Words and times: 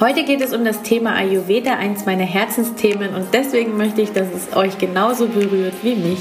Heute 0.00 0.24
geht 0.24 0.40
es 0.40 0.54
um 0.54 0.64
das 0.64 0.82
Thema 0.82 1.16
Ayurveda, 1.16 1.74
eins 1.74 2.06
meiner 2.06 2.22
Herzensthemen 2.22 3.16
und 3.16 3.34
deswegen 3.34 3.76
möchte 3.76 4.00
ich, 4.00 4.12
dass 4.12 4.28
es 4.32 4.56
euch 4.56 4.78
genauso 4.78 5.26
berührt 5.26 5.74
wie 5.82 5.96
mich. 5.96 6.20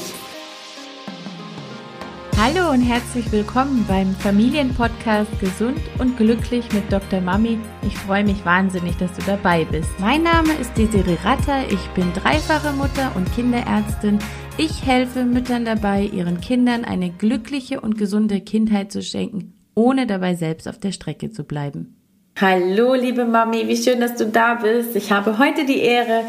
Hallo 2.35 2.71
und 2.71 2.81
herzlich 2.81 3.31
willkommen 3.31 3.85
beim 3.87 4.15
Familienpodcast 4.15 5.39
Gesund 5.39 5.79
und 5.99 6.17
Glücklich 6.17 6.73
mit 6.73 6.91
Dr. 6.91 7.21
Mami. 7.21 7.59
Ich 7.85 7.95
freue 7.95 8.23
mich 8.23 8.43
wahnsinnig, 8.43 8.97
dass 8.97 9.13
du 9.13 9.21
dabei 9.27 9.63
bist. 9.65 9.91
Mein 9.99 10.23
Name 10.23 10.53
ist 10.53 10.75
Desiree 10.75 11.19
Ratter, 11.23 11.63
ich 11.69 11.87
bin 11.89 12.11
dreifache 12.13 12.73
Mutter 12.73 13.11
und 13.15 13.31
Kinderärztin. 13.35 14.17
Ich 14.57 14.87
helfe 14.87 15.23
Müttern 15.23 15.65
dabei, 15.65 16.01
ihren 16.01 16.41
Kindern 16.41 16.83
eine 16.83 17.11
glückliche 17.11 17.79
und 17.79 17.95
gesunde 17.95 18.41
Kindheit 18.41 18.91
zu 18.91 19.03
schenken, 19.03 19.53
ohne 19.75 20.07
dabei 20.07 20.33
selbst 20.33 20.67
auf 20.67 20.79
der 20.79 20.93
Strecke 20.93 21.29
zu 21.29 21.43
bleiben. 21.43 21.96
Hallo, 22.39 22.93
liebe 22.93 23.25
Mami, 23.25 23.67
wie 23.67 23.75
schön, 23.75 23.99
dass 23.99 24.13
du 24.13 24.27
da 24.27 24.53
bist. 24.53 24.95
Ich 24.95 25.11
habe 25.11 25.39
heute 25.39 25.65
die 25.65 25.79
Ehre, 25.79 26.21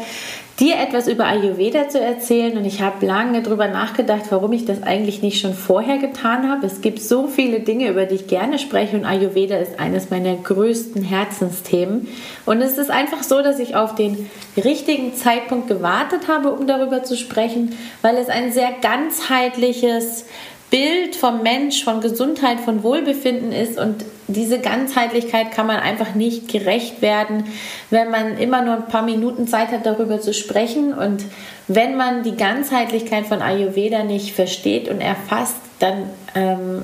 dir 0.59 0.75
etwas 0.79 1.07
über 1.07 1.25
Ayurveda 1.27 1.87
zu 1.87 1.99
erzählen 1.99 2.57
und 2.57 2.65
ich 2.65 2.81
habe 2.81 3.05
lange 3.05 3.43
darüber 3.43 3.67
nachgedacht, 3.67 4.23
warum 4.31 4.51
ich 4.53 4.65
das 4.65 4.81
eigentlich 4.81 5.21
nicht 5.21 5.39
schon 5.39 5.53
vorher 5.53 5.99
getan 5.99 6.49
habe. 6.49 6.65
Es 6.65 6.81
gibt 6.81 6.99
so 6.99 7.27
viele 7.27 7.59
Dinge, 7.59 7.89
über 7.89 8.05
die 8.05 8.15
ich 8.15 8.25
gerne 8.25 8.57
spreche 8.57 8.97
und 8.97 9.05
Ayurveda 9.05 9.57
ist 9.57 9.79
eines 9.79 10.09
meiner 10.09 10.35
größten 10.35 11.03
Herzensthemen. 11.03 12.07
Und 12.47 12.63
es 12.63 12.79
ist 12.79 12.89
einfach 12.89 13.21
so, 13.21 13.43
dass 13.43 13.59
ich 13.59 13.75
auf 13.75 13.93
den 13.93 14.31
richtigen 14.57 15.13
Zeitpunkt 15.13 15.67
gewartet 15.67 16.27
habe, 16.27 16.49
um 16.49 16.65
darüber 16.65 17.03
zu 17.03 17.17
sprechen, 17.17 17.77
weil 18.01 18.17
es 18.17 18.29
ein 18.29 18.51
sehr 18.51 18.71
ganzheitliches 18.81 20.25
Bild 20.69 21.15
vom 21.15 21.41
Mensch, 21.41 21.83
von 21.83 21.99
Gesundheit, 21.99 22.59
von 22.59 22.83
Wohlbefinden 22.83 23.51
ist. 23.51 23.79
Und 23.79 24.05
diese 24.27 24.59
Ganzheitlichkeit 24.59 25.51
kann 25.51 25.65
man 25.65 25.77
einfach 25.77 26.13
nicht 26.13 26.47
gerecht 26.47 27.01
werden, 27.01 27.45
wenn 27.89 28.11
man 28.11 28.37
immer 28.37 28.61
nur 28.61 28.75
ein 28.75 28.87
paar 28.87 29.01
Minuten 29.01 29.47
Zeit 29.47 29.69
hat, 29.69 29.85
darüber 29.85 30.21
zu 30.21 30.33
sprechen. 30.33 30.93
Und 30.93 31.25
wenn 31.67 31.97
man 31.97 32.23
die 32.23 32.35
Ganzheitlichkeit 32.35 33.25
von 33.25 33.41
Ayurveda 33.41 34.03
nicht 34.03 34.35
versteht 34.35 34.89
und 34.89 35.01
erfasst, 35.01 35.57
dann 35.79 36.09
ähm, 36.35 36.83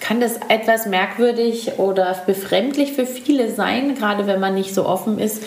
kann 0.00 0.20
das 0.20 0.38
etwas 0.48 0.84
merkwürdig 0.84 1.78
oder 1.78 2.14
befremdlich 2.26 2.92
für 2.92 3.06
viele 3.06 3.50
sein, 3.50 3.94
gerade 3.94 4.26
wenn 4.26 4.40
man 4.40 4.54
nicht 4.54 4.74
so 4.74 4.84
offen 4.84 5.18
ist 5.18 5.42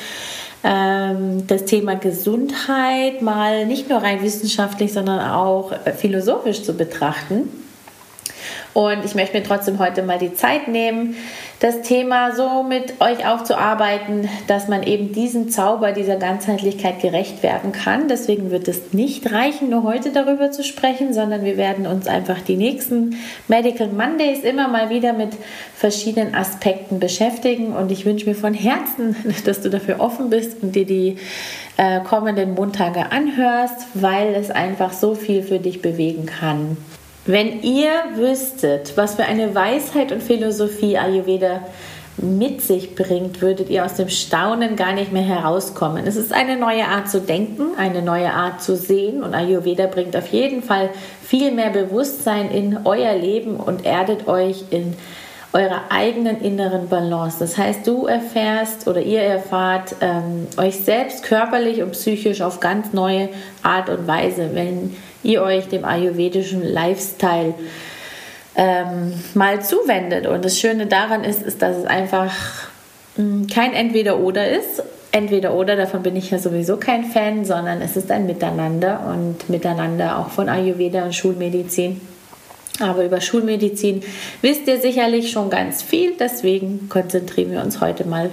ähm, 0.64 1.46
das 1.46 1.66
Thema 1.66 1.96
Gesundheit 1.96 3.22
mal 3.22 3.68
nicht 3.68 3.90
nur 3.90 4.02
rein 4.02 4.24
wissenschaftlich, 4.24 4.92
sondern 4.92 5.20
auch 5.20 5.72
philosophisch 5.98 6.64
zu 6.64 6.74
betrachten. 6.74 7.50
Und 8.74 9.04
ich 9.06 9.16
möchte 9.16 9.38
mir 9.38 9.44
trotzdem 9.44 9.80
heute 9.80 10.04
mal 10.04 10.20
die 10.20 10.34
Zeit 10.34 10.68
nehmen, 10.68 11.16
das 11.60 11.82
Thema 11.82 12.36
so 12.36 12.62
mit 12.62 13.02
euch 13.02 13.28
aufzuarbeiten, 13.28 14.30
dass 14.46 14.68
man 14.68 14.84
eben 14.84 15.12
diesen 15.12 15.50
Zauber 15.50 15.92
dieser 15.92 16.18
Ganzheitlichkeit 16.18 17.02
gerecht 17.02 17.42
werden 17.42 17.72
kann. 17.72 18.08
Deswegen 18.08 18.52
wird 18.52 18.68
es 18.68 18.94
nicht 18.94 19.32
reichen, 19.32 19.72
nur 19.72 19.82
heute 19.82 20.12
darüber 20.12 20.52
zu 20.52 20.64
sprechen, 20.64 21.14
sondern 21.14 21.44
wir 21.44 21.58
werden 21.58 21.88
uns 21.88 22.08
einfach 22.08 22.40
die 22.42 22.58
nächsten 22.58 23.18
Medical 23.48 23.88
Mondays 23.88 24.44
immer 24.44 24.68
mal 24.68 24.92
wieder 24.92 25.14
mit 25.14 25.32
verschiedenen 25.76 26.36
Aspekten 26.36 27.00
beschäftigen. 27.00 27.76
Und 27.76 27.92
ich 27.92 28.06
wünsche 28.06 28.28
mir 28.28 28.36
von 28.36 28.54
Herzen, 28.54 29.16
dass 29.46 29.62
du 29.62 29.70
dafür 29.70 30.00
offen 30.00 30.30
bist 30.30 30.62
und 30.62 30.76
dir 30.76 30.86
die 30.86 31.18
äh, 31.78 32.02
kommenden 32.02 32.54
Montage 32.54 33.12
anhörst, 33.12 33.88
weil 33.96 34.36
es 34.36 34.52
einfach 34.52 34.94
so 34.94 35.16
viel 35.16 35.42
für 35.42 35.58
dich 35.58 35.82
bewegen 35.82 36.28
kann. 36.28 36.78
Wenn 37.28 37.62
ihr 37.62 37.92
wüsstet, 38.16 38.96
was 38.96 39.16
für 39.16 39.26
eine 39.26 39.54
Weisheit 39.54 40.14
und 40.14 40.24
Philosophie 40.24 40.98
Ayurveda 40.98 41.60
mit 42.16 42.62
sich 42.62 42.96
bringt, 42.96 43.42
würdet 43.42 43.70
ihr 43.70 43.84
aus 43.84 43.96
dem 43.96 44.08
Staunen 44.08 44.78
gar 44.78 44.94
nicht 44.94 45.12
mehr 45.12 45.24
herauskommen. 45.24 46.08
Es 46.08 46.16
ist 46.16 46.32
eine 46.32 46.56
neue 46.56 46.88
Art 46.88 47.10
zu 47.10 47.20
denken, 47.20 47.76
eine 47.78 48.02
neue 48.02 48.32
Art 48.32 48.64
zu 48.64 48.78
sehen 48.78 49.24
und 49.24 49.36
Ayurveda 49.36 49.88
bringt 49.88 50.16
auf 50.16 50.28
jeden 50.28 50.64
Fall 50.64 50.90
viel 51.22 51.52
mehr 51.52 51.70
Bewusstsein 51.70 52.50
in 52.50 52.80
euer 52.86 53.14
Leben 53.16 53.58
und 53.58 53.86
erdet 53.86 54.30
euch 54.30 54.64
in 54.70 54.96
eurer 55.52 55.82
eigenen 55.90 56.42
inneren 56.42 56.88
Balance. 56.88 57.40
Das 57.40 57.58
heißt, 57.58 57.86
du 57.86 58.06
erfährst 58.06 58.88
oder 58.88 59.02
ihr 59.02 59.22
erfahrt 59.22 59.96
ähm, 60.00 60.48
euch 60.56 60.78
selbst 60.78 61.24
körperlich 61.24 61.82
und 61.84 61.92
psychisch 61.92 62.42
auf 62.42 62.62
ganz 62.62 62.94
neue 62.94 63.28
Art 63.64 63.90
und 63.90 64.08
Weise, 64.08 64.52
wenn 64.54 64.96
ihr 65.28 65.42
euch 65.44 65.68
dem 65.68 65.86
ayurvedischen 65.86 66.64
Lifestyle 66.64 67.54
ähm, 68.56 69.14
mal 69.36 69.62
zuwendet. 69.62 70.26
Und 70.26 70.44
das 70.44 70.60
Schöne 70.60 70.88
daran 70.88 71.24
ist, 71.24 71.44
ist, 71.44 71.62
dass 71.62 71.78
es 71.78 71.86
einfach 71.86 72.34
mh, 73.18 73.24
hm, 73.24 73.48
kein 73.48 73.74
Entweder-Oder 73.74 74.50
ist. 74.50 74.82
Entweder-Oder, 75.12 75.76
davon 75.76 76.04
bin 76.04 76.16
ich 76.16 76.32
ja 76.32 76.40
sowieso 76.40 76.78
kein 76.78 77.06
Fan, 77.06 77.46
sondern 77.46 77.82
es 77.82 77.96
ist 77.96 78.10
ein 78.12 78.26
Miteinander 78.26 79.02
und 79.14 79.50
Miteinander 79.50 80.20
auch 80.20 80.30
von 80.30 80.50
Ayurveda 80.50 81.04
und 81.04 81.14
Schulmedizin. 81.14 82.02
Aber 82.80 83.04
über 83.04 83.22
Schulmedizin 83.22 84.04
wisst 84.42 84.68
ihr 84.68 84.80
sicherlich 84.80 85.32
schon 85.32 85.50
ganz 85.50 85.82
viel, 85.82 86.14
deswegen 86.20 86.90
konzentrieren 86.90 87.52
wir 87.52 87.62
uns 87.62 87.82
heute 87.82 88.06
mal 88.06 88.30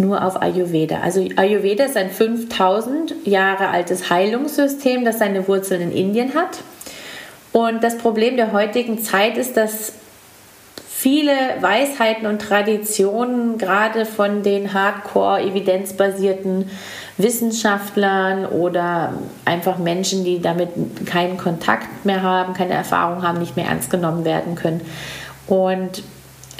nur 0.00 0.24
auf 0.24 0.42
Ayurveda. 0.42 1.00
Also 1.02 1.26
Ayurveda 1.36 1.84
ist 1.84 1.96
ein 1.96 2.10
5000 2.10 3.14
Jahre 3.24 3.68
altes 3.68 4.10
Heilungssystem, 4.10 5.04
das 5.04 5.18
seine 5.18 5.46
Wurzeln 5.46 5.82
in 5.82 5.92
Indien 5.92 6.34
hat. 6.34 6.58
Und 7.52 7.84
das 7.84 7.98
Problem 7.98 8.36
der 8.36 8.52
heutigen 8.52 9.00
Zeit 9.00 9.36
ist, 9.36 9.56
dass 9.56 9.92
viele 10.88 11.32
Weisheiten 11.60 12.26
und 12.26 12.42
Traditionen 12.42 13.58
gerade 13.58 14.04
von 14.04 14.42
den 14.42 14.72
hardcore 14.72 15.40
evidenzbasierten 15.42 16.70
Wissenschaftlern 17.16 18.46
oder 18.46 19.14
einfach 19.44 19.78
Menschen, 19.78 20.24
die 20.24 20.40
damit 20.40 20.70
keinen 21.06 21.38
Kontakt 21.38 22.04
mehr 22.04 22.22
haben, 22.22 22.54
keine 22.54 22.74
Erfahrung 22.74 23.22
haben, 23.22 23.38
nicht 23.38 23.56
mehr 23.56 23.66
ernst 23.66 23.90
genommen 23.90 24.24
werden 24.24 24.54
können. 24.54 24.80
Und 25.46 26.02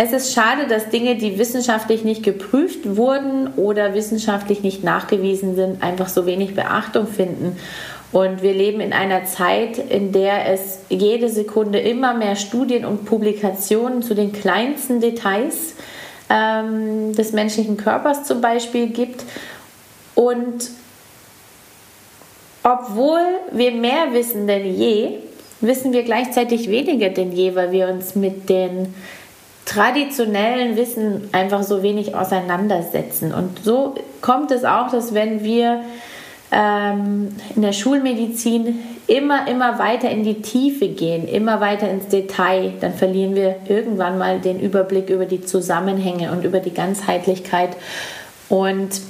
es 0.02 0.12
ist 0.12 0.32
schade, 0.32 0.66
dass 0.66 0.88
Dinge, 0.88 1.16
die 1.16 1.38
wissenschaftlich 1.38 2.04
nicht 2.04 2.22
geprüft 2.22 2.96
wurden 2.96 3.48
oder 3.56 3.92
wissenschaftlich 3.92 4.62
nicht 4.62 4.82
nachgewiesen 4.82 5.56
sind, 5.56 5.82
einfach 5.82 6.08
so 6.08 6.24
wenig 6.24 6.54
Beachtung 6.54 7.06
finden. 7.06 7.58
Und 8.10 8.40
wir 8.40 8.54
leben 8.54 8.80
in 8.80 8.94
einer 8.94 9.26
Zeit, 9.26 9.76
in 9.76 10.10
der 10.10 10.50
es 10.50 10.78
jede 10.88 11.28
Sekunde 11.28 11.80
immer 11.80 12.14
mehr 12.14 12.36
Studien 12.36 12.86
und 12.86 13.04
Publikationen 13.04 14.02
zu 14.02 14.14
den 14.14 14.32
kleinsten 14.32 15.02
Details 15.02 15.74
ähm, 16.30 17.14
des 17.14 17.32
menschlichen 17.32 17.76
Körpers 17.76 18.24
zum 18.24 18.40
Beispiel 18.40 18.86
gibt. 18.86 19.22
Und 20.14 20.70
obwohl 22.62 23.20
wir 23.52 23.72
mehr 23.72 24.14
wissen 24.14 24.46
denn 24.46 24.74
je, 24.74 25.18
wissen 25.60 25.92
wir 25.92 26.04
gleichzeitig 26.04 26.70
weniger 26.70 27.10
denn 27.10 27.32
je, 27.32 27.54
weil 27.54 27.70
wir 27.70 27.88
uns 27.88 28.14
mit 28.14 28.48
den 28.48 28.94
traditionellen 29.70 30.76
Wissen 30.76 31.28
einfach 31.30 31.62
so 31.62 31.82
wenig 31.84 32.16
auseinandersetzen. 32.16 33.32
Und 33.32 33.62
so 33.62 33.94
kommt 34.20 34.50
es 34.50 34.64
auch, 34.64 34.90
dass 34.90 35.14
wenn 35.14 35.44
wir 35.44 35.82
ähm, 36.50 37.28
in 37.54 37.62
der 37.62 37.72
Schulmedizin 37.72 38.80
immer, 39.06 39.46
immer 39.46 39.78
weiter 39.78 40.10
in 40.10 40.24
die 40.24 40.42
Tiefe 40.42 40.88
gehen, 40.88 41.28
immer 41.28 41.60
weiter 41.60 41.88
ins 41.88 42.08
Detail, 42.08 42.72
dann 42.80 42.94
verlieren 42.94 43.36
wir 43.36 43.56
irgendwann 43.68 44.18
mal 44.18 44.40
den 44.40 44.58
Überblick 44.58 45.08
über 45.08 45.26
die 45.26 45.42
Zusammenhänge 45.42 46.32
und 46.32 46.44
über 46.44 46.58
die 46.58 46.74
Ganzheitlichkeit. 46.74 47.76
Und 48.48 49.00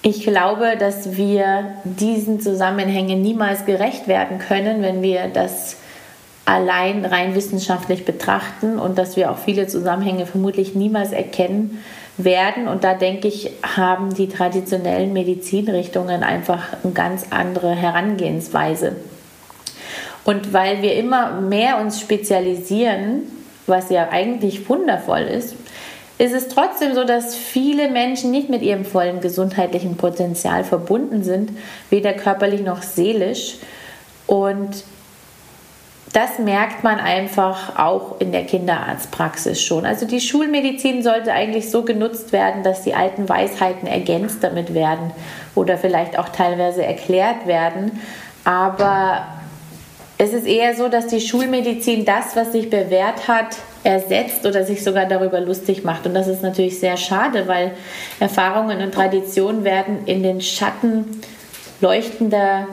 ich 0.00 0.22
glaube, 0.22 0.76
dass 0.78 1.18
wir 1.18 1.72
diesen 1.84 2.40
Zusammenhängen 2.40 3.20
niemals 3.20 3.66
gerecht 3.66 4.08
werden 4.08 4.38
können, 4.38 4.80
wenn 4.80 5.02
wir 5.02 5.28
das 5.28 5.76
allein 6.50 7.04
rein 7.04 7.36
wissenschaftlich 7.36 8.04
betrachten 8.04 8.80
und 8.80 8.98
dass 8.98 9.16
wir 9.16 9.30
auch 9.30 9.38
viele 9.38 9.68
Zusammenhänge 9.68 10.26
vermutlich 10.26 10.74
niemals 10.74 11.12
erkennen 11.12 11.78
werden. 12.16 12.66
Und 12.66 12.82
da 12.82 12.94
denke 12.94 13.28
ich, 13.28 13.52
haben 13.62 14.14
die 14.14 14.28
traditionellen 14.28 15.12
Medizinrichtungen 15.12 16.24
einfach 16.24 16.64
eine 16.82 16.92
ganz 16.92 17.26
andere 17.30 17.70
Herangehensweise. 17.76 18.96
Und 20.24 20.52
weil 20.52 20.82
wir 20.82 20.96
immer 20.96 21.40
mehr 21.40 21.80
uns 21.80 22.00
spezialisieren, 22.00 23.22
was 23.68 23.88
ja 23.90 24.08
eigentlich 24.10 24.68
wundervoll 24.68 25.20
ist, 25.20 25.54
ist 26.18 26.34
es 26.34 26.48
trotzdem 26.48 26.94
so, 26.94 27.04
dass 27.04 27.36
viele 27.36 27.88
Menschen 27.88 28.32
nicht 28.32 28.50
mit 28.50 28.62
ihrem 28.62 28.84
vollen 28.84 29.20
gesundheitlichen 29.20 29.96
Potenzial 29.96 30.64
verbunden 30.64 31.22
sind, 31.22 31.52
weder 31.90 32.12
körperlich 32.12 32.62
noch 32.62 32.82
seelisch. 32.82 33.56
Und 34.26 34.84
das 36.12 36.40
merkt 36.40 36.82
man 36.82 36.98
einfach 36.98 37.78
auch 37.78 38.20
in 38.20 38.32
der 38.32 38.44
Kinderarztpraxis 38.44 39.62
schon. 39.62 39.86
Also 39.86 40.06
die 40.06 40.20
Schulmedizin 40.20 41.02
sollte 41.04 41.32
eigentlich 41.32 41.70
so 41.70 41.84
genutzt 41.84 42.32
werden, 42.32 42.64
dass 42.64 42.82
die 42.82 42.94
alten 42.94 43.28
Weisheiten 43.28 43.86
ergänzt 43.86 44.42
damit 44.42 44.74
werden 44.74 45.12
oder 45.54 45.78
vielleicht 45.78 46.18
auch 46.18 46.28
teilweise 46.30 46.84
erklärt 46.84 47.46
werden. 47.46 48.00
Aber 48.44 49.24
es 50.18 50.32
ist 50.32 50.46
eher 50.46 50.74
so, 50.74 50.88
dass 50.88 51.06
die 51.06 51.20
Schulmedizin 51.20 52.04
das, 52.04 52.34
was 52.34 52.52
sich 52.52 52.68
bewährt 52.70 53.28
hat, 53.28 53.56
ersetzt 53.84 54.44
oder 54.44 54.64
sich 54.64 54.82
sogar 54.82 55.06
darüber 55.06 55.40
lustig 55.40 55.84
macht. 55.84 56.06
Und 56.06 56.14
das 56.14 56.26
ist 56.26 56.42
natürlich 56.42 56.80
sehr 56.80 56.96
schade, 56.96 57.46
weil 57.46 57.72
Erfahrungen 58.18 58.82
und 58.82 58.92
Traditionen 58.92 59.62
werden 59.62 60.06
in 60.06 60.22
den 60.24 60.40
Schatten 60.40 61.22
leuchtender, 61.80 62.66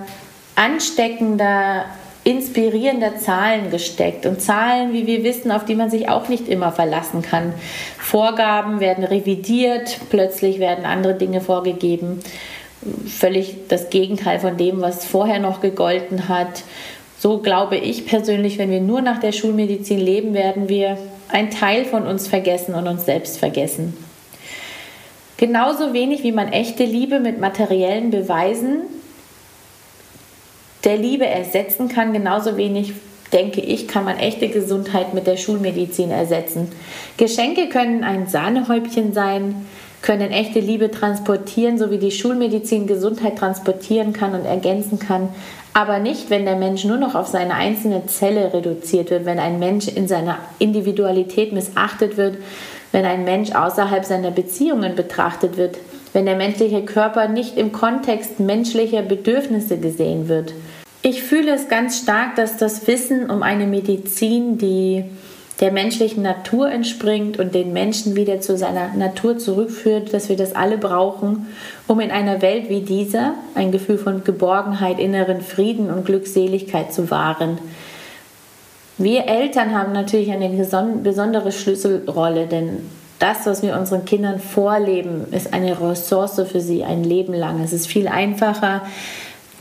ansteckender, 0.56 1.86
inspirierender 2.28 3.16
Zahlen 3.20 3.72
gesteckt. 3.72 4.26
Und 4.26 4.42
Zahlen, 4.42 4.92
wie 4.92 5.08
wir 5.08 5.24
wissen, 5.24 5.50
auf 5.50 5.64
die 5.64 5.76
man 5.76 5.90
sich 5.90 6.10
auch 6.10 6.28
nicht 6.28 6.50
immer 6.50 6.74
verlassen 6.74 7.22
kann. 7.22 7.54
Vorgaben 7.98 8.82
werden 8.82 9.06
revidiert, 9.06 9.98
plötzlich 10.10 10.60
werden 10.60 10.84
andere 10.84 11.14
Dinge 11.14 11.40
vorgegeben. 11.40 12.20
Völlig 13.08 13.70
das 13.70 13.90
Gegenteil 13.90 14.40
von 14.40 14.58
dem, 14.58 14.82
was 14.82 15.06
vorher 15.06 15.40
noch 15.40 15.62
gegolten 15.62 16.28
hat. 16.28 16.64
So 17.18 17.38
glaube 17.38 17.78
ich 17.78 18.06
persönlich, 18.06 18.58
wenn 18.58 18.72
wir 18.72 18.82
nur 18.82 19.02
nach 19.02 19.22
der 19.22 19.32
Schulmedizin 19.32 20.00
leben, 20.00 20.34
werden 20.34 20.68
wir 20.68 20.98
einen 21.30 21.50
Teil 21.50 21.86
von 21.86 22.06
uns 22.06 22.28
vergessen 22.28 22.76
und 22.76 22.90
uns 22.90 23.06
selbst 23.06 23.38
vergessen. 23.40 23.96
Genauso 25.38 25.94
wenig 25.94 26.24
wie 26.24 26.34
man 26.34 26.52
echte 26.52 26.84
Liebe 26.84 27.22
mit 27.22 27.40
materiellen 27.40 28.12
Beweisen 28.12 28.82
der 30.88 30.98
Liebe 30.98 31.28
ersetzen 31.28 31.89
kann, 31.89 32.13
genauso 32.13 32.56
wenig, 32.56 32.94
denke 33.34 33.60
ich, 33.60 33.89
kann 33.89 34.06
man 34.06 34.18
echte 34.18 34.48
Gesundheit 34.48 35.13
mit 35.13 35.28
der 35.28 35.36
Schulmedizin 35.36 36.12
ersetzen. 36.12 36.72
Geschenke 37.18 37.68
können 37.68 38.06
ein 38.06 38.28
Sahnehäubchen 38.28 39.12
sein, 39.12 39.68
können 40.01 40.31
echte 40.31 40.62
Liebe 40.62 40.89
transportieren, 40.89 41.78
so 41.78 41.92
wie 41.92 41.98
die 41.98 42.12
Schulmedizin 42.12 42.88
Gesundheit 42.88 43.38
transportieren 43.38 44.13
kann 44.13 44.34
und 44.34 44.45
ergänzen 44.45 44.98
kann, 44.98 45.28
aber 45.74 46.00
nicht, 46.00 46.30
wenn 46.30 46.45
der 46.45 46.56
Mensch 46.56 46.86
nur 46.86 46.98
noch 46.98 47.16
auf 47.16 47.28
seine 47.28 47.54
einzelne 47.54 48.06
Zelle 48.07 48.54
reduziert 48.54 49.12
wird, 49.12 49.25
wenn 49.25 49.40
ein 49.40 49.60
Mensch 49.60 49.88
in 49.90 50.07
seiner 50.07 50.38
Individualität 50.57 51.51
missachtet 51.51 52.16
wird, 52.16 52.38
wenn 52.92 53.06
ein 53.06 53.25
Mensch 53.25 53.51
außerhalb 53.51 54.06
seiner 54.06 54.31
Beziehungen 54.31 54.95
betrachtet 54.95 55.57
wird, 55.57 55.78
wenn 56.13 56.25
der 56.25 56.36
menschliche 56.36 56.83
Körper 56.83 57.28
nicht 57.28 57.57
im 57.57 57.72
Kontext 57.72 58.40
menschlicher 58.40 59.01
Bedürfnisse 59.04 59.78
gesehen 59.78 60.30
wird. 60.30 60.54
Ich 61.09 61.24
fühle 61.24 61.56
es 61.56 61.69
ganz 61.69 62.00
stark, 62.00 62.36
dass 62.36 62.57
das 62.57 62.86
Wissen 62.86 63.30
um 63.30 63.42
eine 63.42 63.65
Medizin, 63.65 64.57
die 64.57 65.06
der 65.62 65.71
menschlichen 65.71 66.21
Natur 66.21 66.69
entspringt 66.69 67.39
und 67.39 67.56
den 67.56 67.71
Menschen 67.71 68.18
wieder 68.18 68.42
zu 68.42 68.57
seiner 68.57 68.89
Natur 68.94 69.38
zurückführt, 69.38 70.13
dass 70.13 70.27
wir 70.27 70.36
das 70.36 70.54
alle 70.54 70.77
brauchen, 70.77 71.48
um 71.88 72.01
in 72.01 72.12
einer 72.12 72.42
Welt 72.42 72.68
wie 72.68 72.81
dieser 72.81 73.36
ein 73.56 73.71
Gefühl 73.71 73.98
von 73.98 74.25
Geborgenheit, 74.25 75.00
inneren 75.00 75.39
Frieden 75.39 75.89
und 75.89 76.06
Glückseligkeit 76.06 76.92
zu 76.92 77.09
wahren. 77.09 77.57
Wir 78.98 79.30
Eltern 79.30 79.74
haben 79.74 79.94
natürlich 79.94 80.30
eine 80.33 80.50
besondere 80.50 81.54
Schlüsselrolle, 81.54 82.48
denn 82.48 82.80
das, 83.19 83.45
was 83.45 83.63
wir 83.63 83.77
unseren 83.77 84.04
Kindern 84.04 84.42
vorleben, 84.42 85.25
ist 85.31 85.54
eine 85.54 85.80
Ressource 85.80 86.42
für 86.51 86.59
sie 86.59 86.83
ein 86.83 87.06
Leben 87.06 87.33
lang. 87.33 87.63
Es 87.63 87.71
ist 87.71 87.88
viel 87.88 88.09
einfacher, 88.09 88.81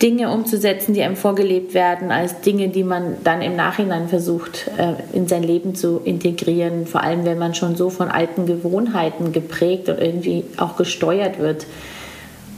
Dinge 0.03 0.31
umzusetzen, 0.31 0.93
die 0.93 1.03
einem 1.03 1.17
vorgelebt 1.17 1.73
werden, 1.73 2.11
als 2.11 2.43
Dinge, 2.43 2.69
die 2.69 2.85
man 2.85 3.17
dann 3.25 3.41
im 3.41 3.57
Nachhinein 3.57 4.09
versucht 4.09 4.71
äh, 4.77 4.95
in 5.17 5.27
sein 5.27 5.43
Leben 5.43 5.75
zu 5.75 6.03
integrieren. 6.05 6.87
Vor 6.87 7.03
allem, 7.03 7.25
wenn 7.25 7.39
man 7.39 7.55
schon 7.55 7.77
so 7.77 7.89
von 7.89 8.09
alten 8.09 8.45
Gewohnheiten 8.45 9.33
geprägt 9.33 9.89
und 9.89 9.99
irgendwie 9.99 10.45
auch 10.59 10.77
gesteuert 10.77 11.39
wird. 11.39 11.67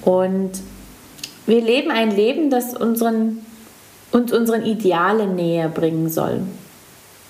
Und 0.02 0.50
wir 1.46 1.60
leben 1.60 1.92
ein 1.92 2.10
Leben, 2.10 2.50
das 2.50 2.76
unseren, 2.76 3.38
uns 4.10 4.32
unseren 4.32 4.64
Idealen 4.64 5.36
näher 5.36 5.68
bringen 5.68 6.08
soll. 6.08 6.40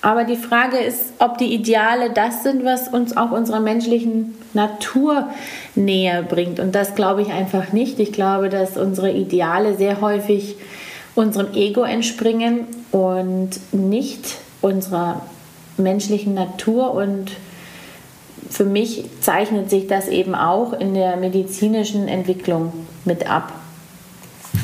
Aber 0.01 0.23
die 0.23 0.37
Frage 0.37 0.77
ist, 0.77 1.13
ob 1.19 1.37
die 1.37 1.53
Ideale 1.53 2.11
das 2.11 2.43
sind, 2.43 2.63
was 2.63 2.87
uns 2.87 3.17
auch 3.17 3.31
unserer 3.31 3.59
menschlichen 3.59 4.35
Natur 4.53 5.27
näher 5.75 6.23
bringt. 6.23 6.59
Und 6.59 6.73
das 6.73 6.95
glaube 6.95 7.21
ich 7.21 7.31
einfach 7.31 7.73
nicht. 7.73 7.99
Ich 7.99 8.13
glaube, 8.13 8.49
dass 8.49 8.77
unsere 8.77 9.11
Ideale 9.11 9.75
sehr 9.75 9.99
häufig 9.99 10.55
unserem 11.15 11.53
Ego 11.53 11.83
entspringen 11.83 12.65
und 12.91 13.59
nicht 13.73 14.37
unserer 14.61 15.21
menschlichen 15.77 16.33
Natur. 16.33 16.93
Und 16.93 17.31
für 18.49 18.63
mich 18.63 19.03
zeichnet 19.19 19.69
sich 19.69 19.87
das 19.87 20.07
eben 20.07 20.33
auch 20.33 20.71
in 20.71 20.93
der 20.93 21.17
medizinischen 21.17 22.07
Entwicklung 22.07 22.71
mit 23.03 23.29
ab. 23.29 23.51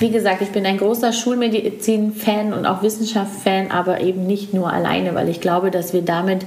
Wie 0.05 0.11
gesagt, 0.11 0.43
ich 0.43 0.51
bin 0.51 0.67
ein 0.67 0.77
großer 0.77 1.11
Schulmedizin-Fan 1.11 2.53
und 2.53 2.67
auch 2.67 2.83
Wissenschaft-Fan, 2.83 3.71
aber 3.71 4.01
eben 4.01 4.27
nicht 4.27 4.53
nur 4.53 4.71
alleine, 4.71 5.15
weil 5.15 5.29
ich 5.29 5.41
glaube, 5.41 5.71
dass 5.71 5.93
wir 5.93 6.03
damit 6.03 6.45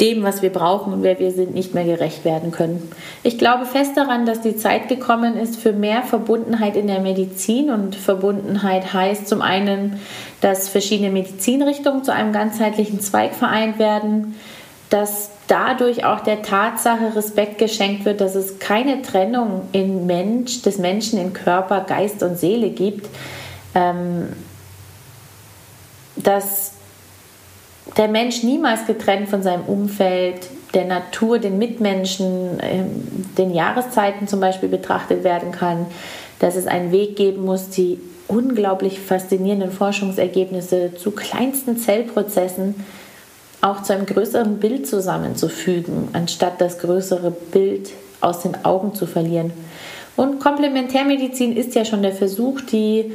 dem, 0.00 0.24
was 0.24 0.42
wir 0.42 0.50
brauchen 0.50 0.92
und 0.92 1.04
wer 1.04 1.20
wir 1.20 1.30
sind, 1.30 1.54
nicht 1.54 1.72
mehr 1.72 1.84
gerecht 1.84 2.24
werden 2.24 2.50
können. 2.50 2.90
Ich 3.22 3.38
glaube 3.38 3.64
fest 3.64 3.96
daran, 3.96 4.26
dass 4.26 4.40
die 4.40 4.56
Zeit 4.56 4.88
gekommen 4.88 5.36
ist 5.36 5.54
für 5.54 5.72
mehr 5.72 6.02
Verbundenheit 6.02 6.74
in 6.74 6.88
der 6.88 6.98
Medizin 6.98 7.70
und 7.70 7.94
Verbundenheit 7.94 8.92
heißt 8.92 9.28
zum 9.28 9.40
einen, 9.40 10.00
dass 10.40 10.68
verschiedene 10.68 11.10
Medizinrichtungen 11.10 12.02
zu 12.02 12.12
einem 12.12 12.32
ganzheitlichen 12.32 12.98
Zweig 12.98 13.36
vereint 13.36 13.78
werden, 13.78 14.34
dass 14.90 15.30
dadurch 15.46 16.04
auch 16.04 16.20
der 16.20 16.42
Tatsache 16.42 17.14
Respekt 17.16 17.58
geschenkt 17.58 18.04
wird, 18.04 18.20
dass 18.20 18.34
es 18.34 18.58
keine 18.58 19.02
Trennung 19.02 19.68
in 19.72 20.06
Mensch, 20.06 20.62
des 20.62 20.78
Menschen 20.78 21.18
in 21.18 21.32
Körper, 21.32 21.80
Geist 21.80 22.22
und 22.22 22.36
Seele 22.36 22.70
gibt, 22.70 23.08
ähm, 23.74 24.28
dass 26.16 26.72
der 27.96 28.08
Mensch 28.08 28.42
niemals 28.42 28.86
getrennt 28.86 29.28
von 29.28 29.42
seinem 29.42 29.64
Umfeld, 29.64 30.48
der 30.74 30.84
Natur, 30.84 31.38
den 31.38 31.58
Mitmenschen, 31.58 32.58
ähm, 32.60 33.26
den 33.38 33.52
Jahreszeiten 33.52 34.28
zum 34.28 34.40
Beispiel 34.40 34.68
betrachtet 34.68 35.24
werden 35.24 35.52
kann, 35.52 35.86
dass 36.38 36.56
es 36.56 36.66
einen 36.66 36.92
Weg 36.92 37.16
geben 37.16 37.44
muss, 37.44 37.70
die 37.70 38.00
unglaublich 38.28 39.00
faszinierenden 39.00 39.72
Forschungsergebnisse 39.72 40.94
zu 40.94 41.10
kleinsten 41.10 41.76
Zellprozessen 41.76 42.76
auch 43.60 43.82
zu 43.82 43.92
einem 43.92 44.06
größeren 44.06 44.58
Bild 44.58 44.86
zusammenzufügen, 44.86 46.08
anstatt 46.12 46.60
das 46.60 46.78
größere 46.78 47.30
Bild 47.30 47.90
aus 48.20 48.40
den 48.40 48.64
Augen 48.64 48.94
zu 48.94 49.06
verlieren. 49.06 49.52
Und 50.16 50.40
Komplementärmedizin 50.40 51.56
ist 51.56 51.74
ja 51.74 51.84
schon 51.84 52.02
der 52.02 52.12
Versuch, 52.12 52.60
die, 52.60 53.12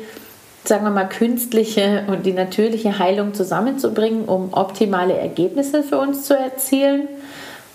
sagen 0.63 0.85
wir 0.85 0.91
mal, 0.91 1.07
künstliche 1.09 2.03
und 2.07 2.25
die 2.25 2.33
natürliche 2.33 2.97
Heilung 2.99 3.33
zusammenzubringen, 3.33 4.25
um 4.25 4.53
optimale 4.53 5.13
Ergebnisse 5.13 5.83
für 5.83 5.97
uns 5.97 6.23
zu 6.23 6.37
erzielen. 6.37 7.07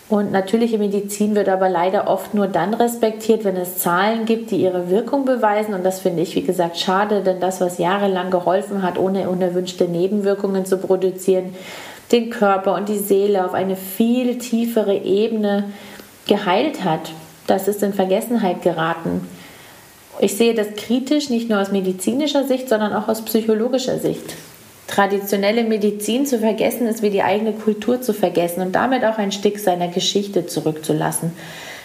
Und 0.08 0.32
natürliche 0.32 0.78
Medizin 0.78 1.36
wird 1.36 1.48
aber 1.48 1.68
leider 1.68 2.08
oft 2.08 2.34
nur 2.34 2.48
dann 2.48 2.74
respektiert, 2.74 3.44
wenn 3.44 3.54
es 3.54 3.78
Zahlen 3.78 4.24
gibt, 4.26 4.50
die 4.50 4.56
ihre 4.56 4.90
Wirkung 4.90 5.24
beweisen. 5.24 5.72
Und 5.72 5.84
das 5.84 6.00
finde 6.00 6.22
ich, 6.22 6.34
wie 6.34 6.42
gesagt, 6.42 6.78
schade, 6.78 7.20
denn 7.20 7.38
das, 7.38 7.60
was 7.60 7.78
jahrelang 7.78 8.32
geholfen 8.32 8.82
hat, 8.82 8.98
ohne 8.98 9.30
unerwünschte 9.30 9.84
Nebenwirkungen 9.84 10.66
zu 10.66 10.78
produzieren, 10.78 11.54
den 12.12 12.30
Körper 12.30 12.74
und 12.74 12.88
die 12.88 12.98
Seele 12.98 13.44
auf 13.44 13.54
eine 13.54 13.76
viel 13.76 14.38
tiefere 14.38 14.96
Ebene 14.96 15.70
geheilt 16.26 16.84
hat. 16.84 17.12
Das 17.46 17.68
ist 17.68 17.82
in 17.82 17.92
Vergessenheit 17.92 18.62
geraten. 18.62 19.26
Ich 20.20 20.36
sehe 20.36 20.54
das 20.54 20.74
kritisch, 20.76 21.30
nicht 21.30 21.48
nur 21.48 21.60
aus 21.60 21.72
medizinischer 21.72 22.44
Sicht, 22.44 22.68
sondern 22.68 22.92
auch 22.92 23.08
aus 23.08 23.24
psychologischer 23.24 23.98
Sicht. 23.98 24.34
Traditionelle 24.86 25.64
Medizin 25.64 26.26
zu 26.26 26.40
vergessen 26.40 26.86
ist 26.88 27.02
wie 27.02 27.10
die 27.10 27.22
eigene 27.22 27.52
Kultur 27.52 28.02
zu 28.02 28.12
vergessen 28.12 28.60
und 28.60 28.72
damit 28.72 29.04
auch 29.04 29.18
ein 29.18 29.32
Stück 29.32 29.58
seiner 29.58 29.88
Geschichte 29.88 30.46
zurückzulassen. 30.46 31.32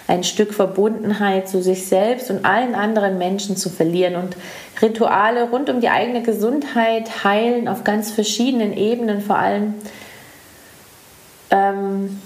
Ein 0.07 0.23
Stück 0.23 0.53
Verbundenheit 0.53 1.47
zu 1.47 1.61
sich 1.61 1.85
selbst 1.85 2.29
und 2.29 2.45
allen 2.45 2.75
anderen 2.75 3.17
Menschen 3.17 3.57
zu 3.57 3.69
verlieren 3.69 4.15
und 4.15 4.35
Rituale 4.81 5.49
rund 5.49 5.69
um 5.69 5.81
die 5.81 5.89
eigene 5.89 6.21
Gesundheit 6.21 7.23
heilen 7.23 7.67
auf 7.67 7.83
ganz 7.83 8.11
verschiedenen 8.11 8.75
Ebenen, 8.75 9.21
vor 9.21 9.37
allem 9.37 9.75
ähm, 11.51 12.19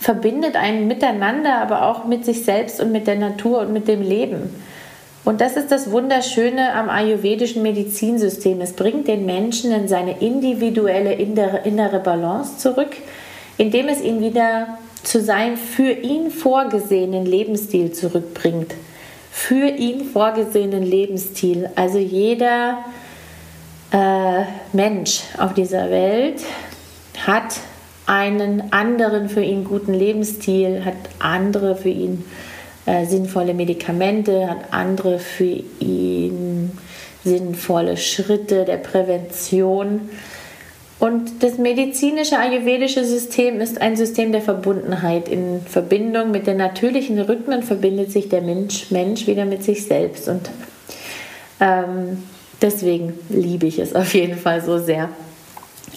verbindet 0.00 0.56
einen 0.56 0.86
miteinander, 0.86 1.58
aber 1.58 1.88
auch 1.88 2.04
mit 2.04 2.24
sich 2.24 2.44
selbst 2.44 2.80
und 2.80 2.92
mit 2.92 3.06
der 3.06 3.16
Natur 3.16 3.60
und 3.60 3.72
mit 3.72 3.88
dem 3.88 4.02
Leben. 4.02 4.50
Und 5.24 5.40
das 5.40 5.56
ist 5.56 5.72
das 5.72 5.90
Wunderschöne 5.90 6.74
am 6.74 6.90
ayurvedischen 6.90 7.62
Medizinsystem. 7.62 8.60
Es 8.60 8.74
bringt 8.74 9.08
den 9.08 9.24
Menschen 9.24 9.72
in 9.72 9.88
seine 9.88 10.20
individuelle 10.20 11.14
innere 11.14 12.00
Balance 12.00 12.58
zurück, 12.58 12.94
indem 13.56 13.88
es 13.88 14.02
ihn 14.02 14.20
wieder 14.20 14.78
zu 15.02 15.22
seinem 15.22 15.56
für 15.56 15.90
ihn 15.90 16.30
vorgesehenen 16.30 17.24
Lebensstil 17.24 17.92
zurückbringt. 17.92 18.74
Für 19.30 19.68
ihn 19.68 20.04
vorgesehenen 20.04 20.82
Lebensstil. 20.82 21.70
Also 21.74 21.98
jeder 21.98 22.84
äh, 23.90 24.42
Mensch 24.74 25.22
auf 25.38 25.54
dieser 25.54 25.90
Welt 25.90 26.42
hat 27.26 27.56
einen 28.06 28.72
anderen 28.72 29.28
für 29.28 29.42
ihn 29.42 29.64
guten 29.64 29.94
Lebensstil, 29.94 30.84
hat 30.84 30.94
andere 31.18 31.76
für 31.76 31.88
ihn 31.88 32.24
äh, 32.86 33.06
sinnvolle 33.06 33.54
Medikamente, 33.54 34.48
hat 34.48 34.72
andere 34.72 35.18
für 35.18 35.62
ihn 35.80 36.72
sinnvolle 37.24 37.96
Schritte 37.96 38.64
der 38.64 38.76
Prävention. 38.76 40.10
Und 41.00 41.42
das 41.42 41.58
medizinische 41.58 42.38
ayurvedische 42.38 43.04
System 43.04 43.60
ist 43.60 43.80
ein 43.80 43.96
System 43.96 44.32
der 44.32 44.42
Verbundenheit. 44.42 45.28
In 45.28 45.60
Verbindung 45.62 46.30
mit 46.30 46.46
den 46.46 46.58
natürlichen 46.58 47.18
Rhythmen 47.18 47.62
verbindet 47.62 48.12
sich 48.12 48.28
der 48.28 48.42
Mensch, 48.42 48.90
Mensch 48.90 49.26
wieder 49.26 49.44
mit 49.44 49.64
sich 49.64 49.86
selbst. 49.86 50.28
Und 50.28 50.50
ähm, 51.60 52.22
deswegen 52.62 53.18
liebe 53.28 53.66
ich 53.66 53.78
es 53.78 53.94
auf 53.94 54.14
jeden 54.14 54.36
Fall 54.38 54.62
so 54.62 54.78
sehr. 54.78 55.08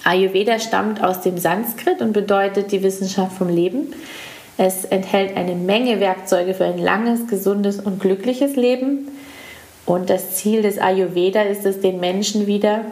Ayurveda 0.07 0.59
stammt 0.59 1.03
aus 1.03 1.21
dem 1.21 1.37
Sanskrit 1.37 2.01
und 2.01 2.13
bedeutet 2.13 2.71
die 2.71 2.81
Wissenschaft 2.81 3.37
vom 3.37 3.49
Leben. 3.49 3.93
Es 4.57 4.85
enthält 4.85 5.35
eine 5.35 5.53
Menge 5.53 5.99
Werkzeuge 5.99 6.53
für 6.53 6.65
ein 6.65 6.79
langes, 6.79 7.27
gesundes 7.27 7.79
und 7.79 7.99
glückliches 7.99 8.55
Leben. 8.55 9.09
Und 9.85 10.09
das 10.09 10.35
Ziel 10.35 10.61
des 10.61 10.79
Ayurveda 10.79 11.41
ist 11.41 11.65
es, 11.65 11.81
den 11.81 11.99
Menschen 11.99 12.47
wieder 12.47 12.85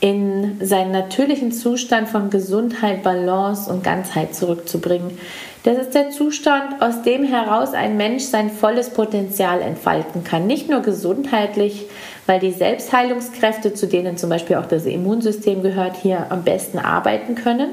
in 0.00 0.58
seinen 0.60 0.92
natürlichen 0.92 1.52
Zustand 1.52 2.08
von 2.08 2.30
Gesundheit, 2.30 3.02
Balance 3.02 3.70
und 3.70 3.84
Ganzheit 3.84 4.34
zurückzubringen. 4.34 5.18
Das 5.62 5.78
ist 5.78 5.94
der 5.94 6.10
Zustand, 6.10 6.82
aus 6.82 7.02
dem 7.02 7.24
heraus 7.24 7.72
ein 7.72 7.96
Mensch 7.96 8.24
sein 8.24 8.50
volles 8.50 8.90
Potenzial 8.90 9.62
entfalten 9.62 10.24
kann. 10.24 10.46
Nicht 10.46 10.68
nur 10.68 10.80
gesundheitlich, 10.80 11.86
weil 12.26 12.40
die 12.40 12.52
Selbstheilungskräfte, 12.52 13.74
zu 13.74 13.86
denen 13.86 14.16
zum 14.16 14.30
Beispiel 14.30 14.56
auch 14.56 14.66
das 14.66 14.86
Immunsystem 14.86 15.62
gehört, 15.62 15.96
hier 15.96 16.26
am 16.30 16.42
besten 16.42 16.78
arbeiten 16.78 17.34
können, 17.34 17.70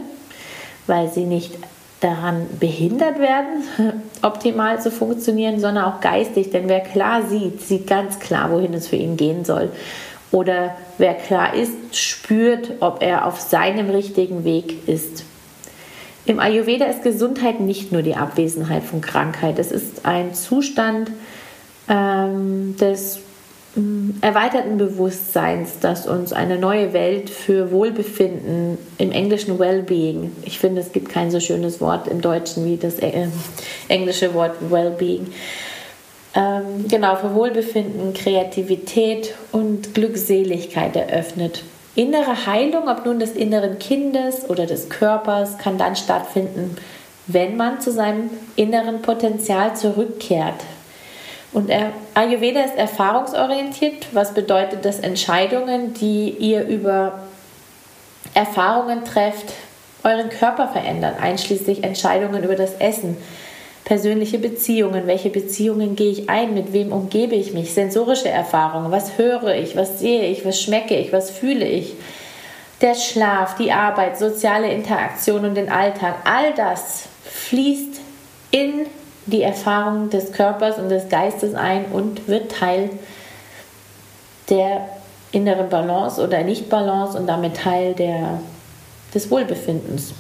weil 0.88 1.10
sie 1.10 1.26
nicht 1.26 1.58
daran 2.02 2.48
behindert 2.60 3.20
werden, 3.20 3.64
optimal 4.22 4.82
zu 4.82 4.92
funktionieren, 4.92 5.60
sondern 5.60 5.86
auch 5.86 6.02
geistig. 6.02 6.50
Denn 6.50 6.68
wer 6.68 6.82
klar 6.82 7.24
sieht, 7.28 7.62
sieht 7.62 7.88
ganz 7.88 8.20
klar, 8.20 8.52
wohin 8.52 8.74
es 8.74 8.88
für 8.88 8.96
ihn 8.96 9.18
gehen 9.18 9.46
soll. 9.46 9.70
Oder 10.32 10.76
wer 10.98 11.14
klar 11.14 11.54
ist, 11.54 11.96
spürt, 11.96 12.74
ob 12.80 13.04
er 13.04 13.26
auf 13.26 13.40
seinem 13.40 13.90
richtigen 13.90 14.44
Weg 14.44 14.88
ist. 14.88 15.26
Im 16.26 16.40
Ayurveda 16.40 16.86
ist 16.86 17.04
Gesundheit 17.04 17.60
nicht 17.60 17.92
nur 17.92 18.02
die 18.02 18.16
Abwesenheit 18.16 18.84
von 18.84 19.02
Krankheit. 19.02 19.60
Es 19.60 19.72
ist 19.72 20.06
ein 20.06 20.34
Zustand 20.34 21.12
ähm, 21.90 22.76
des 22.80 23.20
erweiterten 24.20 24.78
Bewusstseins, 24.78 25.80
das 25.80 26.06
uns 26.06 26.34
eine 26.34 26.58
neue 26.58 26.92
Welt 26.92 27.30
für 27.30 27.72
Wohlbefinden, 27.72 28.78
im 28.98 29.12
Englischen 29.12 29.60
Wellbeing, 29.60 30.32
ich 30.44 30.60
finde, 30.60 30.82
es 30.82 30.92
gibt 30.92 31.10
kein 31.10 31.32
so 31.32 31.40
schönes 31.40 31.80
Wort 31.80 32.08
im 32.10 32.20
Deutschen 32.20 32.66
wie 32.66 32.76
das 32.76 33.00
äh, 33.00 33.28
englische 33.88 34.34
Wort 34.34 34.56
Wellbeing, 34.70 35.28
ähm, 36.34 36.86
genau, 36.90 37.16
für 37.16 37.34
Wohlbefinden, 37.34 38.14
Kreativität 38.14 39.36
und 39.54 39.94
Glückseligkeit 39.94 40.96
eröffnet. 40.96 41.64
Innere 41.96 42.46
Heilung, 42.46 42.88
ob 42.88 43.06
nun 43.06 43.20
des 43.20 43.32
inneren 43.32 43.80
Kindes 43.80 44.50
oder 44.50 44.66
des 44.66 44.90
Körpers, 44.90 45.58
kann 45.58 45.78
dann 45.78 45.96
stattfinden, 45.96 46.76
wenn 47.28 47.58
man 47.58 47.82
zu 47.82 47.92
seinem 47.92 48.30
inneren 48.56 49.02
Potenzial 49.02 49.76
zurückkehrt. 49.76 50.64
Und 51.54 51.70
Ayurveda 52.14 52.62
ist 52.62 52.78
erfahrungsorientiert, 52.78 54.08
was 54.14 54.34
bedeutet, 54.34 54.86
dass 54.86 55.00
Entscheidungen, 55.00 55.94
die 55.94 56.30
ihr 56.30 56.66
über 56.66 57.24
Erfahrungen 58.34 59.04
trefft, 59.04 59.52
euren 60.04 60.30
Körper 60.30 60.70
verändern, 60.70 61.16
einschließlich 61.20 61.84
Entscheidungen 61.84 62.44
über 62.44 62.56
das 62.56 62.76
Essen, 62.76 63.18
persönliche 63.84 64.40
Beziehungen, 64.40 65.08
welche 65.08 65.30
Beziehungen 65.30 65.96
gehe 65.96 66.12
ich 66.12 66.30
ein, 66.30 66.54
mit 66.54 66.72
wem 66.72 66.94
umgebe 66.94 67.36
ich 67.36 67.54
mich, 67.54 67.74
sensorische 67.74 68.30
Erfahrungen, 68.30 68.92
was 68.92 69.18
höre 69.18 69.56
ich, 69.56 69.76
was 69.76 70.00
sehe 70.00 70.28
ich, 70.28 70.46
was 70.46 70.62
schmecke 70.62 70.96
ich, 70.96 71.12
was 71.12 71.30
fühle 71.30 71.66
ich, 71.66 71.94
der 72.80 72.96
Schlaf, 72.96 73.56
die 73.58 73.72
Arbeit, 73.72 74.18
soziale 74.18 74.72
Interaktion 74.72 75.46
und 75.46 75.56
den 75.56 75.70
Alltag, 75.70 76.16
all 76.24 76.54
das 76.54 77.04
fließt 77.26 78.00
in 78.52 78.86
die 79.26 79.44
Erfahrung 79.44 80.10
des 80.10 80.32
Körpers 80.32 80.78
und 80.78 80.90
des 80.90 81.10
Geistes 81.10 81.54
ein 81.54 81.86
und 81.86 82.28
wird 82.28 82.52
Teil 82.52 82.90
der 84.50 84.88
inneren 85.32 85.70
Balance 85.70 86.22
oder 86.22 86.44
Nicht-Balance 86.44 87.18
und 87.18 87.28
damit 87.28 87.56
Teil 87.56 87.94
der, 87.94 88.42
des 89.14 89.32
Wohlbefindens. 89.32 90.14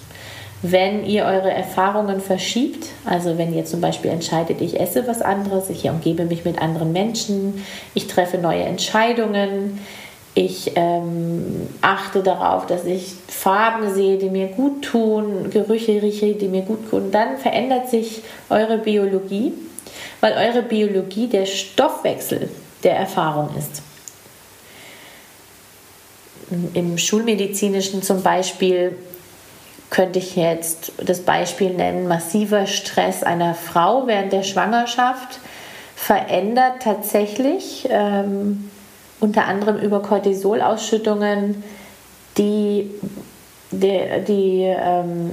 Wenn 0.64 1.06
ihr 1.06 1.26
eure 1.26 1.52
Erfahrungen 1.52 2.22
verschiebt, 2.22 2.90
also 3.04 3.38
wenn 3.38 3.54
ihr 3.54 3.66
zum 3.66 3.82
Beispiel 3.82 4.12
entscheidet, 4.12 4.62
ich 4.62 4.80
esse 4.80 5.08
was 5.08 5.22
anderes, 5.22 5.72
ich 5.72 5.90
umgebe 5.90 6.26
mich 6.26 6.46
mit 6.46 6.62
anderen 6.62 6.94
Menschen, 6.94 7.66
ich 7.96 8.06
treffe 8.06 8.38
neue 8.38 8.64
Entscheidungen, 8.64 9.80
ich 10.34 10.72
ähm, 10.76 11.68
achte 11.82 12.24
darauf, 12.24 12.66
dass 12.66 12.86
ich 12.86 13.14
Farben 13.28 13.94
sehe, 13.94 14.18
die 14.18 14.30
mir 14.30 14.48
gut 14.48 14.84
tun, 14.84 15.50
Gerüche 15.50 16.02
rieche, 16.02 16.36
die 16.36 16.48
mir 16.48 16.62
gut 16.62 16.90
tun, 16.90 17.12
dann 17.12 17.38
verändert 17.38 17.90
sich 17.90 18.22
eure 18.50 18.78
Biologie, 18.78 19.54
weil 20.22 20.34
eure 20.34 20.64
Biologie 20.64 21.28
der 21.28 21.46
Stoffwechsel 21.46 22.50
der 22.84 22.96
Erfahrung 22.96 23.50
ist. 23.58 23.82
Im 26.74 26.98
Schulmedizinischen 26.98 28.02
zum 28.02 28.24
Beispiel 28.24 28.96
könnte 29.90 30.20
ich 30.20 30.38
jetzt 30.38 30.94
das 31.04 31.22
Beispiel 31.22 31.72
nennen, 31.72 32.08
massiver 32.08 32.66
Stress 32.68 33.24
einer 33.24 33.54
Frau 33.54 34.08
während 34.08 34.32
der 34.32 34.44
Schwangerschaft 34.44 35.40
verändert 35.96 36.82
tatsächlich 36.82 37.88
ähm, 37.90 38.72
unter 39.22 39.46
anderem 39.46 39.78
über 39.78 40.02
Cortisolausschüttungen 40.02 41.64
die, 42.38 42.92
die, 43.72 44.00
die 44.28 44.64
ähm, 44.64 45.32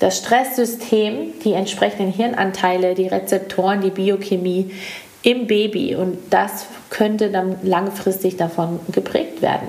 das 0.00 0.18
Stresssystem, 0.18 1.34
die 1.44 1.52
entsprechenden 1.52 2.12
Hirnanteile, 2.12 2.94
die 2.94 3.06
Rezeptoren, 3.06 3.80
die 3.80 3.90
Biochemie 3.90 4.72
im 5.22 5.46
Baby 5.46 5.94
und 5.94 6.18
das 6.30 6.66
könnte 6.90 7.30
dann 7.30 7.56
langfristig 7.62 8.36
davon 8.36 8.80
geprägt 8.90 9.42
werden. 9.42 9.68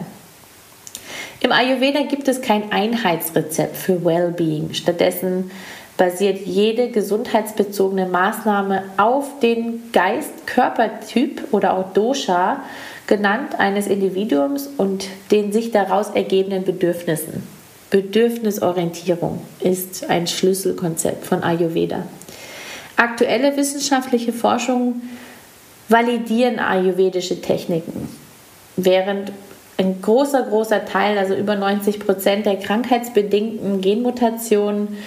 Im 1.42 1.52
Ayurveda 1.52 2.04
gibt 2.04 2.28
es 2.28 2.42
kein 2.42 2.72
Einheitsrezept 2.72 3.76
für 3.76 4.04
Wellbeing. 4.04 4.74
Stattdessen 4.74 5.52
basiert 5.98 6.40
jede 6.46 6.90
gesundheitsbezogene 6.90 8.08
Maßnahme 8.08 8.84
auf 8.98 9.40
den 9.42 9.92
Geist-Körpertyp 9.92 11.44
oder 11.52 11.78
auch 11.78 11.94
Dosha 11.94 12.62
genannt 13.06 13.60
eines 13.60 13.88
Individuums 13.88 14.70
und 14.78 15.06
den 15.32 15.52
sich 15.52 15.72
daraus 15.72 16.10
ergebenden 16.10 16.64
Bedürfnissen. 16.64 17.44
Bedürfnisorientierung 17.90 19.42
ist 19.60 20.10
ein 20.10 20.26
Schlüsselkonzept 20.26 21.26
von 21.26 21.44
Ayurveda. 21.44 22.08
Aktuelle 22.96 23.56
wissenschaftliche 23.56 24.34
Forschung 24.34 25.02
validieren 25.90 26.60
ayurvedische 26.60 27.42
Techniken, 27.42 28.08
während 28.78 29.32
ein 29.78 30.02
großer, 30.02 30.44
großer 30.44 30.86
Teil, 30.86 31.18
also 31.18 31.36
über 31.36 31.56
90 31.56 32.00
Prozent 32.00 32.46
der 32.46 32.58
krankheitsbedingten 32.58 33.82
Genmutationen, 33.82 34.98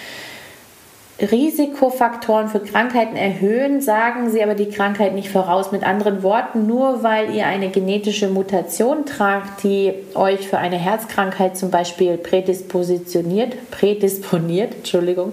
Risikofaktoren 1.19 2.49
für 2.49 2.61
Krankheiten 2.61 3.17
erhöhen, 3.17 3.81
sagen 3.81 4.31
sie 4.31 4.43
aber 4.43 4.55
die 4.55 4.69
Krankheit 4.69 5.15
nicht 5.15 5.31
voraus. 5.31 5.73
Mit 5.73 5.83
anderen 5.83 6.23
Worten, 6.23 6.67
nur 6.67 7.03
weil 7.03 7.35
ihr 7.35 7.47
eine 7.47 7.71
genetische 7.71 8.29
Mutation 8.29 9.07
tragt, 9.07 9.63
die 9.63 9.95
euch 10.15 10.47
für 10.47 10.59
eine 10.59 10.77
Herzkrankheit 10.77 11.57
zum 11.57 11.71
Beispiel 11.71 12.19
prädispositioniert, 12.19 13.71
prädisponiert, 13.71 14.75
Entschuldigung, 14.75 15.33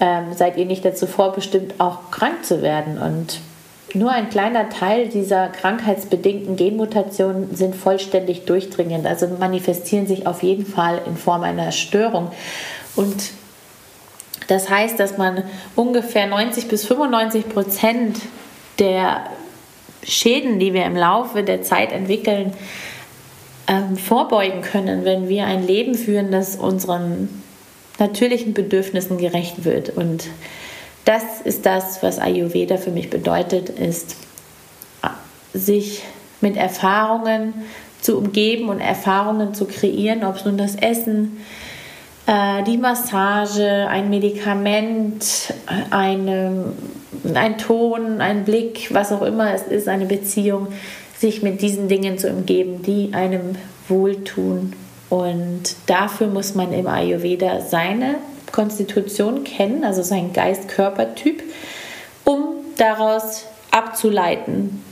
ähm, 0.00 0.34
seid 0.34 0.56
ihr 0.56 0.66
nicht 0.66 0.84
dazu 0.84 1.06
vorbestimmt, 1.06 1.74
auch 1.78 2.10
krank 2.10 2.44
zu 2.44 2.60
werden. 2.60 2.98
Und 2.98 3.38
nur 3.94 4.10
ein 4.10 4.28
kleiner 4.28 4.68
Teil 4.70 5.06
dieser 5.06 5.48
krankheitsbedingten 5.48 6.56
Genmutationen 6.56 7.54
sind 7.54 7.76
vollständig 7.76 8.44
durchdringend, 8.44 9.06
also 9.06 9.28
manifestieren 9.38 10.08
sich 10.08 10.26
auf 10.26 10.42
jeden 10.42 10.66
Fall 10.66 11.00
in 11.06 11.16
Form 11.16 11.44
einer 11.44 11.70
Störung. 11.70 12.32
Und 12.96 13.30
das 14.48 14.70
heißt, 14.70 14.98
dass 14.98 15.18
man 15.18 15.42
ungefähr 15.74 16.26
90 16.26 16.68
bis 16.68 16.86
95 16.86 17.48
Prozent 17.48 18.18
der 18.78 19.24
Schäden, 20.02 20.58
die 20.58 20.72
wir 20.72 20.84
im 20.84 20.96
Laufe 20.96 21.42
der 21.42 21.62
Zeit 21.62 21.92
entwickeln, 21.92 22.52
ähm, 23.66 23.96
vorbeugen 23.96 24.62
können, 24.62 25.04
wenn 25.04 25.28
wir 25.28 25.46
ein 25.46 25.66
Leben 25.66 25.94
führen, 25.94 26.30
das 26.30 26.56
unseren 26.56 27.42
natürlichen 27.98 28.54
Bedürfnissen 28.54 29.18
gerecht 29.18 29.64
wird. 29.64 29.90
Und 29.90 30.28
das 31.04 31.40
ist 31.44 31.66
das, 31.66 32.02
was 32.02 32.18
Ayurveda 32.18 32.76
für 32.76 32.90
mich 32.90 33.10
bedeutet, 33.10 33.70
ist 33.70 34.16
sich 35.56 36.02
mit 36.40 36.56
Erfahrungen 36.56 37.54
zu 38.00 38.18
umgeben 38.18 38.68
und 38.68 38.80
Erfahrungen 38.80 39.54
zu 39.54 39.64
kreieren, 39.64 40.22
ob 40.24 40.36
es 40.36 40.44
nun 40.44 40.58
das 40.58 40.76
Essen, 40.76 41.38
äh, 42.26 42.62
die 42.64 42.78
Massage, 42.78 43.86
ein 43.88 44.10
Medikament, 44.10 45.54
eine, 45.90 46.72
ein 47.34 47.58
Ton, 47.58 48.20
ein 48.20 48.44
Blick, 48.44 48.88
was 48.92 49.12
auch 49.12 49.22
immer 49.22 49.54
es 49.54 49.62
ist, 49.62 49.88
eine 49.88 50.06
Beziehung, 50.06 50.68
sich 51.16 51.42
mit 51.42 51.62
diesen 51.62 51.88
Dingen 51.88 52.18
zu 52.18 52.28
umgeben, 52.30 52.82
die 52.82 53.10
einem 53.12 53.56
wohltun. 53.88 54.74
Und 55.08 55.76
dafür 55.86 56.26
muss 56.26 56.54
man 56.54 56.72
im 56.72 56.86
Ayurveda 56.86 57.60
seine 57.60 58.16
Konstitution 58.52 59.44
kennen, 59.44 59.84
also 59.84 60.02
seinen 60.02 60.32
Geist-Körper-Typ, 60.32 61.42
um 62.24 62.56
daraus 62.76 63.44
abzuleiten, 63.70 64.82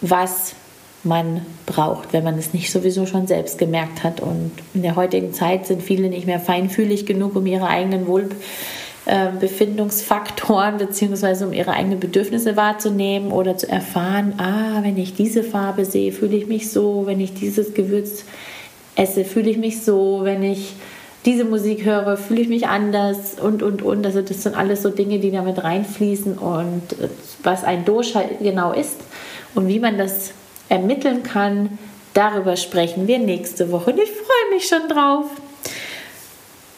was 0.00 0.54
man 1.04 1.46
braucht, 1.66 2.12
wenn 2.12 2.24
man 2.24 2.36
es 2.38 2.52
nicht 2.52 2.72
sowieso 2.72 3.06
schon 3.06 3.26
selbst 3.26 3.58
gemerkt 3.58 4.04
hat. 4.04 4.20
Und 4.20 4.50
in 4.74 4.82
der 4.82 4.96
heutigen 4.96 5.32
Zeit 5.32 5.66
sind 5.66 5.82
viele 5.82 6.08
nicht 6.08 6.26
mehr 6.26 6.40
feinfühlig 6.40 7.06
genug, 7.06 7.36
um 7.36 7.46
ihre 7.46 7.68
eigenen 7.68 8.06
Wohlbefindungsfaktoren 8.06 10.76
bzw. 10.78 11.44
um 11.44 11.52
ihre 11.52 11.70
eigenen 11.72 12.00
Bedürfnisse 12.00 12.56
wahrzunehmen 12.56 13.30
oder 13.30 13.56
zu 13.56 13.68
erfahren, 13.68 14.34
ah, 14.38 14.82
wenn 14.82 14.98
ich 14.98 15.14
diese 15.14 15.44
Farbe 15.44 15.84
sehe, 15.84 16.10
fühle 16.12 16.36
ich 16.36 16.48
mich 16.48 16.70
so, 16.70 17.06
wenn 17.06 17.20
ich 17.20 17.34
dieses 17.34 17.74
Gewürz 17.74 18.24
esse, 18.96 19.24
fühle 19.24 19.50
ich 19.50 19.58
mich 19.58 19.82
so, 19.82 20.22
wenn 20.24 20.42
ich 20.42 20.74
diese 21.24 21.44
Musik 21.44 21.84
höre, 21.84 22.16
fühle 22.16 22.40
ich 22.40 22.48
mich 22.48 22.68
anders 22.68 23.34
und, 23.40 23.62
und, 23.62 23.82
und. 23.82 24.06
Also 24.06 24.22
das 24.22 24.42
sind 24.42 24.56
alles 24.56 24.82
so 24.82 24.90
Dinge, 24.90 25.18
die 25.18 25.30
damit 25.30 25.62
reinfließen 25.62 26.38
und 26.38 26.82
was 27.42 27.64
ein 27.64 27.84
Dosha 27.84 28.22
genau 28.40 28.72
ist 28.72 28.96
und 29.54 29.68
wie 29.68 29.78
man 29.78 29.98
das 29.98 30.32
ermitteln 30.68 31.22
kann, 31.22 31.78
darüber 32.14 32.56
sprechen 32.56 33.06
wir 33.06 33.18
nächste 33.18 33.70
Woche 33.70 33.92
und 33.92 33.98
ich 33.98 34.10
freue 34.10 34.54
mich 34.54 34.68
schon 34.68 34.88
drauf. 34.88 35.26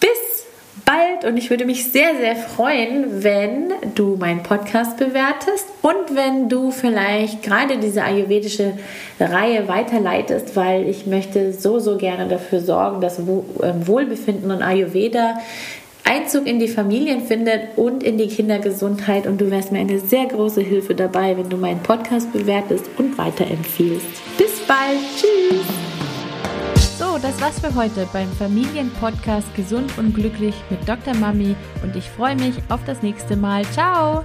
Bis 0.00 0.40
bald 0.84 1.24
und 1.24 1.36
ich 1.36 1.50
würde 1.50 1.64
mich 1.64 1.90
sehr, 1.90 2.16
sehr 2.16 2.36
freuen, 2.36 3.22
wenn 3.22 3.72
du 3.94 4.16
meinen 4.16 4.42
Podcast 4.42 4.96
bewertest 4.96 5.66
und 5.82 6.14
wenn 6.14 6.48
du 6.48 6.70
vielleicht 6.70 7.42
gerade 7.42 7.78
diese 7.78 8.02
ayurvedische 8.02 8.74
Reihe 9.18 9.68
weiterleitest, 9.68 10.56
weil 10.56 10.88
ich 10.88 11.06
möchte 11.06 11.52
so, 11.52 11.78
so 11.78 11.96
gerne 11.96 12.28
dafür 12.28 12.60
sorgen, 12.60 13.00
dass 13.00 13.18
ähm, 13.18 13.86
Wohlbefinden 13.86 14.50
und 14.50 14.62
Ayurveda 14.62 15.38
Einzug 16.10 16.48
in 16.48 16.58
die 16.58 16.66
Familien 16.66 17.20
findet 17.20 17.78
und 17.78 18.02
in 18.02 18.18
die 18.18 18.26
Kindergesundheit. 18.26 19.28
Und 19.28 19.40
du 19.40 19.48
wärst 19.48 19.70
mir 19.70 19.78
eine 19.78 20.00
sehr 20.00 20.26
große 20.26 20.60
Hilfe 20.60 20.96
dabei, 20.96 21.36
wenn 21.36 21.48
du 21.48 21.56
meinen 21.56 21.84
Podcast 21.84 22.32
bewertest 22.32 22.84
und 22.98 23.16
weiterempfiehlst. 23.16 24.08
Bis 24.36 24.58
bald. 24.66 24.98
Tschüss. 25.16 25.64
So, 26.98 27.16
das 27.22 27.40
war's 27.40 27.60
für 27.60 27.72
heute 27.76 28.08
beim 28.12 28.28
Familienpodcast 28.32 29.54
Gesund 29.54 29.96
und 29.98 30.12
Glücklich 30.12 30.56
mit 30.68 30.80
Dr. 30.88 31.14
Mami. 31.14 31.54
Und 31.84 31.94
ich 31.94 32.10
freue 32.10 32.34
mich 32.34 32.56
auf 32.70 32.80
das 32.84 33.02
nächste 33.02 33.36
Mal. 33.36 33.64
Ciao. 33.66 34.24